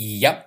[0.00, 0.44] Ja,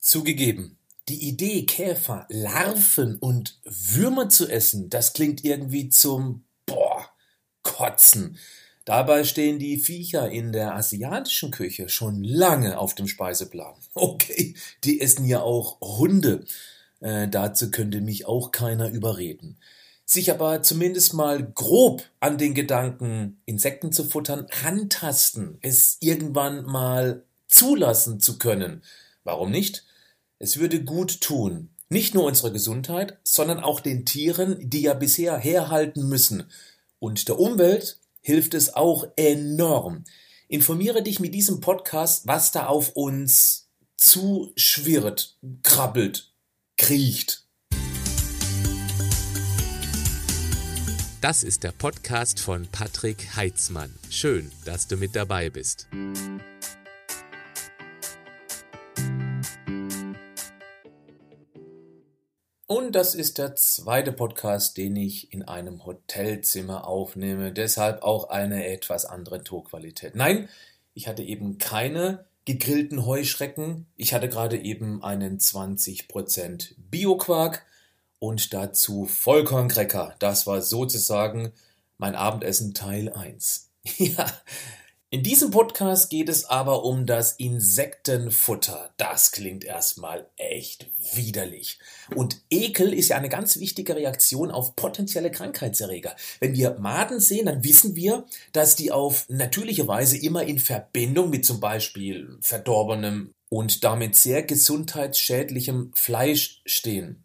[0.00, 0.76] zugegeben.
[1.08, 7.08] Die Idee, Käfer, Larven und Würmer zu essen, das klingt irgendwie zum boah,
[7.62, 8.36] Kotzen.
[8.84, 13.76] Dabei stehen die Viecher in der asiatischen Küche schon lange auf dem Speiseplan.
[13.94, 16.44] Okay, die essen ja auch Hunde.
[17.00, 19.56] Äh, dazu könnte mich auch keiner überreden.
[20.04, 27.24] Sich aber zumindest mal grob an den Gedanken, Insekten zu futtern, rantasten, es irgendwann mal
[27.52, 28.82] zulassen zu können.
[29.24, 29.84] Warum nicht?
[30.38, 31.70] Es würde gut tun.
[31.88, 36.50] Nicht nur unserer Gesundheit, sondern auch den Tieren, die ja bisher herhalten müssen.
[36.98, 40.04] Und der Umwelt hilft es auch enorm.
[40.48, 46.32] Informiere dich mit diesem Podcast, was da auf uns zuschwirrt, krabbelt,
[46.76, 47.46] kriecht.
[51.20, 53.94] Das ist der Podcast von Patrick Heitzmann.
[54.10, 55.86] Schön, dass du mit dabei bist.
[62.74, 67.52] Und das ist der zweite Podcast, den ich in einem Hotelzimmer aufnehme.
[67.52, 70.14] Deshalb auch eine etwas andere Tonqualität.
[70.14, 70.48] Nein,
[70.94, 73.88] ich hatte eben keine gegrillten Heuschrecken.
[73.96, 77.66] Ich hatte gerade eben einen 20% Bio-Quark
[78.18, 80.16] und dazu Vollkornkräcker.
[80.18, 81.52] Das war sozusagen
[81.98, 83.68] mein Abendessen Teil 1.
[83.98, 84.24] ja,
[85.12, 88.94] in diesem Podcast geht es aber um das Insektenfutter.
[88.96, 91.78] Das klingt erstmal echt widerlich.
[92.16, 96.16] Und Ekel ist ja eine ganz wichtige Reaktion auf potenzielle Krankheitserreger.
[96.40, 98.24] Wenn wir Maden sehen, dann wissen wir,
[98.54, 104.42] dass die auf natürliche Weise immer in Verbindung mit zum Beispiel verdorbenem und damit sehr
[104.42, 107.22] gesundheitsschädlichem Fleisch stehen.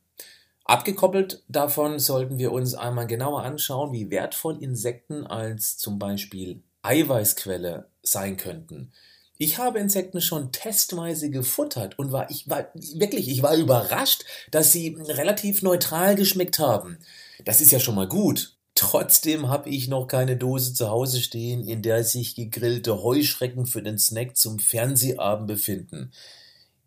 [0.66, 7.90] Abgekoppelt davon sollten wir uns einmal genauer anschauen, wie wertvoll Insekten als zum Beispiel Eiweißquelle
[8.02, 8.92] sein könnten.
[9.38, 14.72] Ich habe Insekten schon testweise gefuttert und war, ich war wirklich, ich war überrascht, dass
[14.72, 16.98] sie relativ neutral geschmeckt haben.
[17.46, 18.58] Das ist ja schon mal gut.
[18.74, 23.82] Trotzdem habe ich noch keine Dose zu Hause stehen, in der sich gegrillte Heuschrecken für
[23.82, 26.12] den Snack zum Fernsehabend befinden.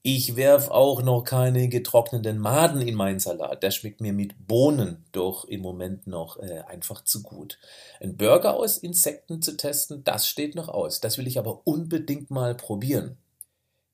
[0.02, 3.62] Ich werf auch noch keine getrockneten Maden in meinen Salat.
[3.62, 7.58] Der schmeckt mir mit Bohnen doch im Moment noch äh, einfach zu gut.
[8.00, 11.00] Ein Burger aus Insekten zu testen, das steht noch aus.
[11.00, 13.18] Das will ich aber unbedingt mal probieren.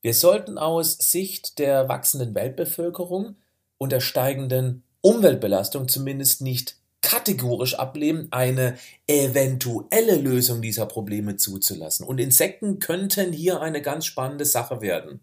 [0.00, 3.34] Wir sollten aus Sicht der wachsenden Weltbevölkerung
[3.76, 8.78] und der steigenden Umweltbelastung zumindest nicht kategorisch ablehnen, eine
[9.08, 12.06] eventuelle Lösung dieser Probleme zuzulassen.
[12.06, 15.20] Und Insekten könnten hier eine ganz spannende Sache werden.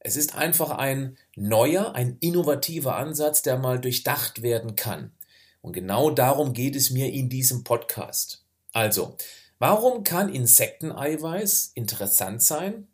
[0.00, 5.12] Es ist einfach ein neuer, ein innovativer Ansatz, der mal durchdacht werden kann.
[5.60, 8.44] Und genau darum geht es mir in diesem Podcast.
[8.72, 9.16] Also,
[9.58, 12.86] warum kann Insekteneiweiß interessant sein?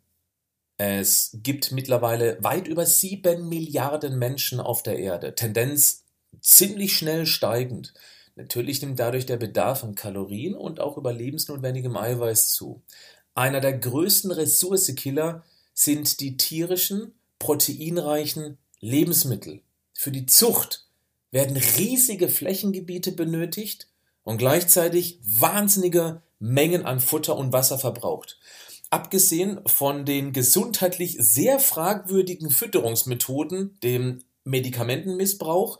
[0.77, 5.35] Es gibt mittlerweile weit über sieben Milliarden Menschen auf der Erde.
[5.35, 6.03] Tendenz
[6.41, 7.93] ziemlich schnell steigend.
[8.35, 12.81] Natürlich nimmt dadurch der Bedarf an Kalorien und auch überlebensnotwendigem Eiweiß zu.
[13.35, 15.43] Einer der größten Ressourcekiller
[15.75, 19.61] sind die tierischen, proteinreichen Lebensmittel.
[19.93, 20.87] Für die Zucht
[21.29, 23.89] werden riesige Flächengebiete benötigt
[24.23, 28.39] und gleichzeitig wahnsinnige Mengen an Futter und Wasser verbraucht.
[28.89, 35.79] Abgesehen von den gesundheitlich sehr fragwürdigen Fütterungsmethoden, dem Medikamentenmissbrauch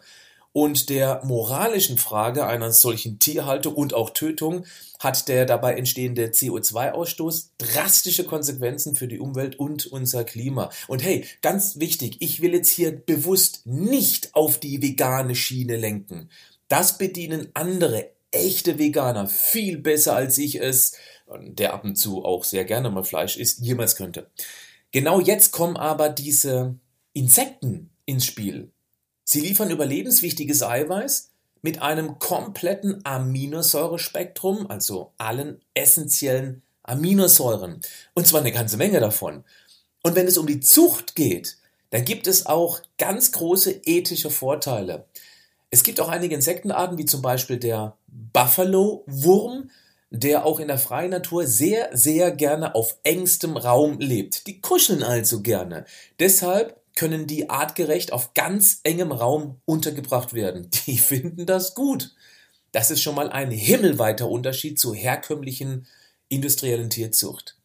[0.55, 4.65] und der moralischen Frage einer solchen Tierhaltung und auch Tötung
[4.99, 10.69] hat der dabei entstehende CO2-Ausstoß drastische Konsequenzen für die Umwelt und unser Klima.
[10.87, 16.29] Und hey, ganz wichtig, ich will jetzt hier bewusst nicht auf die vegane Schiene lenken.
[16.69, 20.93] Das bedienen andere echte Veganer viel besser als ich es,
[21.37, 24.31] der ab und zu auch sehr gerne mal Fleisch isst, jemals könnte.
[24.91, 26.79] Genau jetzt kommen aber diese
[27.11, 28.71] Insekten ins Spiel.
[29.35, 31.29] Sie liefern überlebenswichtiges Eiweiß
[31.61, 37.81] mit einem kompletten Aminosäurespektrum, also allen essentiellen Aminosäuren.
[38.13, 39.43] Und zwar eine ganze Menge davon.
[40.03, 41.57] Und wenn es um die Zucht geht,
[41.89, 45.03] dann gibt es auch ganz große ethische Vorteile.
[45.69, 49.69] Es gibt auch einige Insektenarten, wie zum Beispiel der Buffalo-Wurm,
[50.11, 54.47] der auch in der freien Natur sehr, sehr gerne auf engstem Raum lebt.
[54.47, 55.83] Die kuscheln also gerne.
[56.19, 60.69] Deshalb können die artgerecht auf ganz engem Raum untergebracht werden.
[60.85, 62.15] Die finden das gut.
[62.71, 65.87] Das ist schon mal ein himmelweiter Unterschied zur herkömmlichen
[66.29, 67.57] industriellen Tierzucht.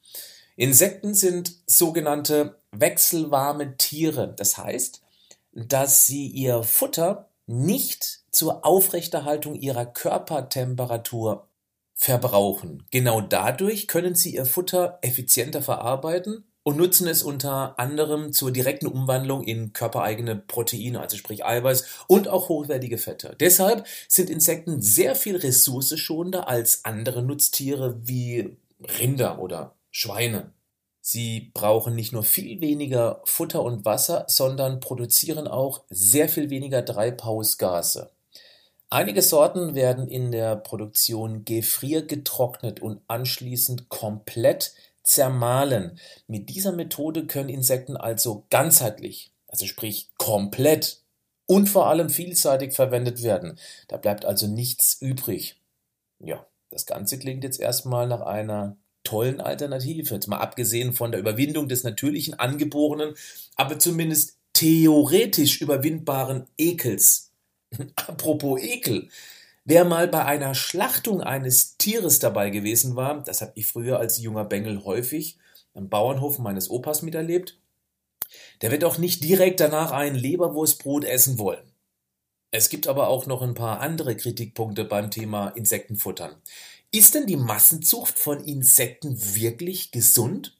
[0.56, 4.34] Insekten sind sogenannte wechselwarme Tiere.
[4.36, 5.00] Das heißt,
[5.52, 11.48] dass sie ihr Futter nicht zur Aufrechterhaltung ihrer Körpertemperatur
[11.94, 12.84] verbrauchen.
[12.90, 18.86] Genau dadurch können sie ihr Futter effizienter verarbeiten und nutzen es unter anderem zur direkten
[18.86, 23.36] Umwandlung in körpereigene Proteine, also sprich Eiweiß und auch hochwertige Fette.
[23.40, 28.56] Deshalb sind Insekten sehr viel ressourceschonender als andere Nutztiere wie
[29.00, 30.52] Rinder oder Schweine.
[31.00, 36.84] Sie brauchen nicht nur viel weniger Futter und Wasser, sondern produzieren auch sehr viel weniger
[36.84, 38.10] Treibhausgase.
[38.90, 44.74] Einige Sorten werden in der Produktion gefriergetrocknet und anschließend komplett
[45.10, 45.98] zermahlen.
[46.26, 51.02] Mit dieser Methode können Insekten also ganzheitlich, also sprich komplett
[51.46, 53.58] und vor allem vielseitig verwendet werden.
[53.88, 55.60] Da bleibt also nichts übrig.
[56.20, 61.20] Ja, das Ganze klingt jetzt erstmal nach einer tollen Alternative, jetzt mal abgesehen von der
[61.20, 63.14] Überwindung des natürlichen angeborenen,
[63.56, 67.32] aber zumindest theoretisch überwindbaren Ekels.
[67.96, 69.08] Apropos Ekel.
[69.70, 74.20] Wer mal bei einer Schlachtung eines Tieres dabei gewesen war, das habe ich früher als
[74.20, 75.38] junger Bengel häufig
[75.74, 77.56] am Bauernhof meines Opas miterlebt,
[78.62, 81.70] der wird auch nicht direkt danach ein Leberwurstbrot essen wollen.
[82.50, 86.34] Es gibt aber auch noch ein paar andere Kritikpunkte beim Thema Insektenfuttern.
[86.90, 90.59] Ist denn die Massenzucht von Insekten wirklich gesund?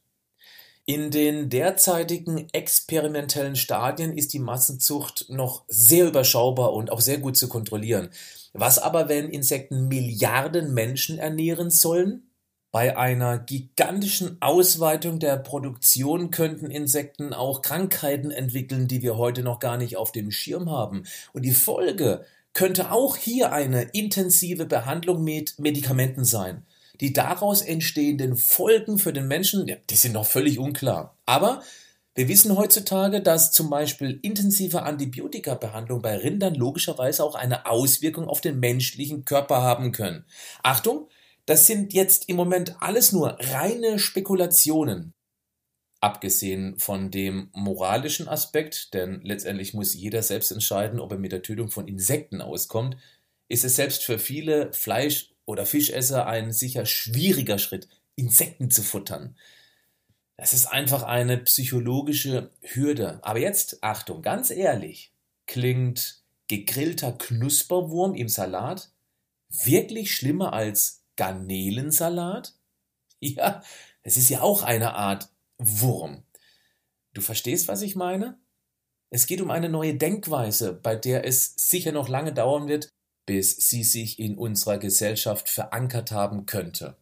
[0.87, 7.37] In den derzeitigen experimentellen Stadien ist die Massenzucht noch sehr überschaubar und auch sehr gut
[7.37, 8.11] zu kontrollieren.
[8.53, 12.31] Was aber, wenn Insekten Milliarden Menschen ernähren sollen?
[12.73, 19.59] Bei einer gigantischen Ausweitung der Produktion könnten Insekten auch Krankheiten entwickeln, die wir heute noch
[19.59, 21.05] gar nicht auf dem Schirm haben.
[21.33, 26.65] Und die Folge könnte auch hier eine intensive Behandlung mit Medikamenten sein.
[27.00, 31.17] Die daraus entstehenden Folgen für den Menschen, ja, die sind noch völlig unklar.
[31.25, 31.62] Aber
[32.14, 38.43] wir wissen heutzutage, dass zum Beispiel intensive Antibiotikabehandlung bei Rindern logischerweise auch eine Auswirkung auf
[38.43, 40.26] den menschlichen Körper haben können.
[40.62, 41.08] Achtung,
[41.47, 45.14] das sind jetzt im Moment alles nur reine Spekulationen.
[46.00, 51.43] Abgesehen von dem moralischen Aspekt, denn letztendlich muss jeder selbst entscheiden, ob er mit der
[51.43, 52.97] Tötung von Insekten auskommt,
[53.49, 59.37] ist es selbst für viele Fleisch- oder Fischesser ein sicher schwieriger Schritt, Insekten zu futtern.
[60.37, 63.19] Das ist einfach eine psychologische Hürde.
[63.23, 65.12] Aber jetzt, Achtung, ganz ehrlich,
[65.47, 68.91] klingt gegrillter Knusperwurm im Salat
[69.49, 72.55] wirklich schlimmer als Garnelensalat?
[73.23, 73.62] Ja,
[74.02, 76.23] es ist ja auch eine Art Wurm.
[77.12, 78.38] Du verstehst, was ich meine?
[79.11, 82.88] Es geht um eine neue Denkweise, bei der es sicher noch lange dauern wird,
[83.27, 86.97] bis sie sich in unserer Gesellschaft verankert haben könnte.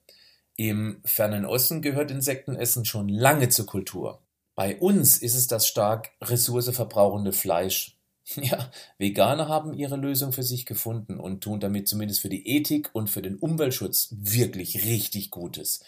[0.56, 4.20] Im fernen Osten gehört Insektenessen schon lange zur Kultur.
[4.54, 7.94] Bei uns ist es das stark ressourceverbrauchende Fleisch.
[8.36, 12.90] Ja, Veganer haben ihre Lösung für sich gefunden und tun damit zumindest für die Ethik
[12.92, 15.82] und für den Umweltschutz wirklich richtig Gutes.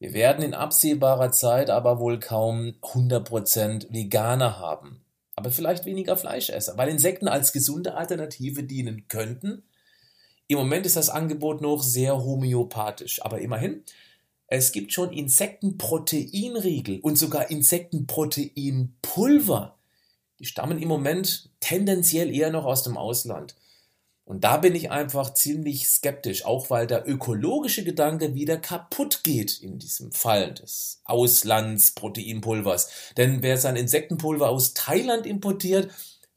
[0.00, 5.04] Wir werden in absehbarer Zeit aber wohl kaum 100% Veganer haben.
[5.38, 9.62] Aber vielleicht weniger Fleischesser, weil Insekten als gesunde Alternative dienen könnten.
[10.48, 13.84] Im Moment ist das Angebot noch sehr homöopathisch, aber immerhin,
[14.48, 19.78] es gibt schon Insektenproteinriegel und sogar Insektenproteinpulver.
[20.40, 23.54] Die stammen im Moment tendenziell eher noch aus dem Ausland.
[24.28, 29.58] Und da bin ich einfach ziemlich skeptisch, auch weil der ökologische Gedanke wieder kaputt geht
[29.62, 32.90] in diesem Fall des Auslandsproteinpulvers.
[33.16, 35.90] Denn wer sein Insektenpulver aus Thailand importiert,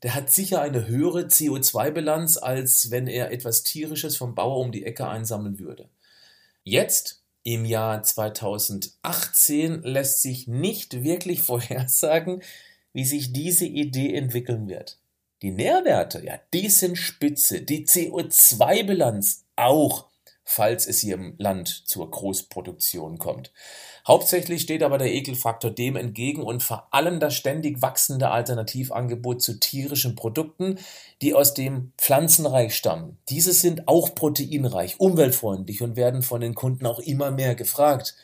[0.04, 4.86] der hat sicher eine höhere CO2-Bilanz, als wenn er etwas Tierisches vom Bauer um die
[4.86, 5.90] Ecke einsammeln würde.
[6.64, 12.42] Jetzt, im Jahr 2018, lässt sich nicht wirklich vorhersagen,
[12.94, 14.98] wie sich diese Idee entwickeln wird.
[15.42, 17.62] Die Nährwerte, ja, die sind spitze.
[17.62, 20.06] Die CO2-Bilanz auch,
[20.44, 23.52] falls es hier im Land zur Großproduktion kommt.
[24.08, 29.60] Hauptsächlich steht aber der Ekelfaktor dem entgegen und vor allem das ständig wachsende Alternativangebot zu
[29.60, 30.78] tierischen Produkten,
[31.22, 33.18] die aus dem Pflanzenreich stammen.
[33.30, 38.16] Diese sind auch proteinreich, umweltfreundlich und werden von den Kunden auch immer mehr gefragt.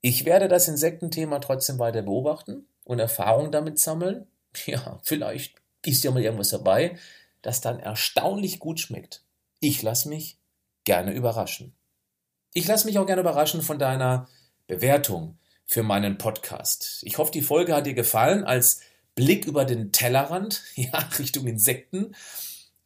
[0.00, 4.26] Ich werde das Insektenthema trotzdem weiter beobachten und Erfahrung damit sammeln.
[4.66, 6.98] Ja, vielleicht ist ja mal irgendwas dabei,
[7.42, 9.24] das dann erstaunlich gut schmeckt.
[9.60, 10.38] Ich lasse mich
[10.84, 11.74] gerne überraschen.
[12.52, 14.28] Ich lasse mich auch gerne überraschen von deiner
[14.66, 17.00] Bewertung für meinen Podcast.
[17.02, 18.80] Ich hoffe, die Folge hat dir gefallen als
[19.14, 22.14] Blick über den Tellerrand, ja, Richtung Insekten.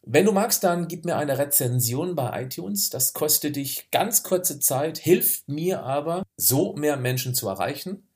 [0.02, 2.88] Wenn du magst, dann gib mir eine Rezension bei iTunes.
[2.88, 8.07] Das kostet dich ganz kurze Zeit, hilft mir aber, so mehr Menschen zu erreichen.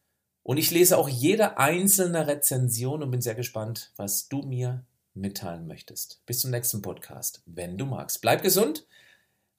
[0.43, 4.85] Und ich lese auch jede einzelne Rezension und bin sehr gespannt, was du mir
[5.15, 6.23] mitteilen möchtest.
[6.27, 8.21] Bis zum nächsten Podcast, wenn du magst.
[8.23, 8.87] Bleib gesund,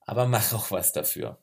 [0.02, 1.38] aber mach auch was dafür.